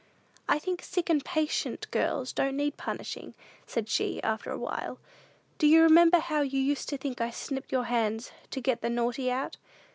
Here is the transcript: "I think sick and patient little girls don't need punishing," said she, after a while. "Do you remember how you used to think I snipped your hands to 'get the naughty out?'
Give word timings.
"I 0.49 0.57
think 0.57 0.81
sick 0.81 1.11
and 1.11 1.23
patient 1.23 1.73
little 1.85 1.91
girls 1.91 2.33
don't 2.33 2.57
need 2.57 2.75
punishing," 2.75 3.35
said 3.67 3.87
she, 3.87 4.19
after 4.23 4.49
a 4.49 4.57
while. 4.57 4.97
"Do 5.59 5.67
you 5.67 5.83
remember 5.83 6.17
how 6.17 6.41
you 6.41 6.59
used 6.59 6.89
to 6.89 6.97
think 6.97 7.21
I 7.21 7.29
snipped 7.29 7.71
your 7.71 7.83
hands 7.83 8.31
to 8.49 8.59
'get 8.61 8.81
the 8.81 8.89
naughty 8.89 9.29
out?' 9.29 9.57